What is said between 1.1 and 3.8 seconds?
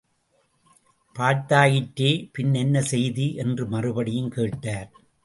பார்த்தாயிற்றே பின் என்ன செய்தி என்று